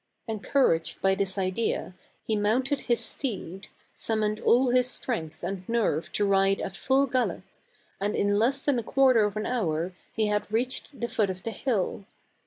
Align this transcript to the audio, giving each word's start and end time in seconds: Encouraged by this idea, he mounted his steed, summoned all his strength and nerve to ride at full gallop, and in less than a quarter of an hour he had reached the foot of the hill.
Encouraged 0.27 0.99
by 0.99 1.13
this 1.13 1.37
idea, 1.37 1.93
he 2.25 2.35
mounted 2.35 2.79
his 2.81 2.99
steed, 3.05 3.67
summoned 3.93 4.39
all 4.39 4.69
his 4.69 4.89
strength 4.89 5.43
and 5.43 5.69
nerve 5.69 6.11
to 6.13 6.25
ride 6.25 6.59
at 6.59 6.75
full 6.75 7.05
gallop, 7.05 7.43
and 7.99 8.15
in 8.15 8.39
less 8.39 8.63
than 8.63 8.79
a 8.79 8.83
quarter 8.83 9.23
of 9.25 9.37
an 9.37 9.45
hour 9.45 9.93
he 10.15 10.25
had 10.25 10.51
reached 10.51 10.87
the 10.99 11.07
foot 11.07 11.29
of 11.29 11.43
the 11.43 11.51
hill. 11.51 12.05